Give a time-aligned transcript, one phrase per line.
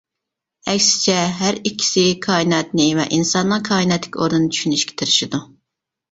[0.71, 5.41] ئەكسىچە ھەر ئىككىسى كائىناتنى ۋە ئىنساننىڭ كائىناتتىكى ئورنىنى چۈشىنىشكە تىرىشىدۇ.